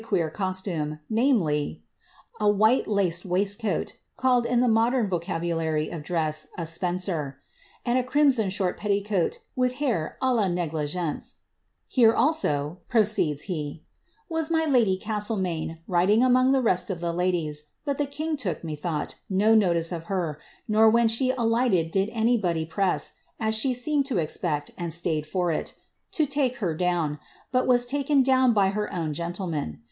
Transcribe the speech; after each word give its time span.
^ 0.01 0.03
queer 0.03 0.31
costume, 0.31 0.97
namely," 1.11 1.83
a 2.41 2.45
wiiite 2.47 2.87
laced 2.87 3.23
waistcoat 3.23 3.99
(called, 4.17 4.47
in 4.47 4.59
the 4.59 4.65
moden 4.65 5.05
^ 5.05 5.07
vocabulary 5.07 5.89
of 5.91 6.01
dress, 6.01 6.47
a 6.57 6.65
spencer), 6.65 7.39
and 7.85 7.99
a 7.99 8.03
crimson 8.03 8.49
short 8.49 8.77
petticoat, 8.77 9.43
with 9.55 9.79
bar 9.79 10.17
a 10.19 10.25
hi 10.33 10.47
negUgcnce, 10.47 11.35
Here 11.87 12.15
also," 12.15 12.79
proceeds 12.89 13.43
he, 13.43 13.83
^ 13.85 13.85
was 14.27 14.49
my 14.49 14.65
lady 14.65 14.97
Csistleaaii^ 14.97 15.77
riding 15.87 16.23
among 16.23 16.51
the 16.51 16.63
rest 16.63 16.89
of 16.89 16.99
the 16.99 17.13
ladies; 17.13 17.65
but 17.85 17.99
the 17.99 18.07
king 18.07 18.35
took, 18.35 18.63
methougfat^M 18.63 19.13
notice 19.55 19.91
of 19.91 20.05
her, 20.05 20.39
nor 20.67 20.89
when 20.89 21.07
she 21.09 21.29
alighted 21.29 21.91
did 21.91 22.09
anybody 22.11 22.65
press 22.65 23.13
(as 23.39 23.53
she 23.53 23.71
wttanH 23.71 24.05
to 24.05 24.17
expect, 24.17 24.71
and 24.79 24.91
staid 24.95 25.27
for 25.27 25.51
it) 25.51 25.75
to 26.13 26.25
take 26.25 26.55
her 26.55 26.73
down, 26.73 27.19
but 27.51 27.67
was 27.67 27.85
taken 27.85 28.23
dowibr 28.23 28.73
her 28.73 28.91
own 28.91 29.13
gentleman. 29.13 29.79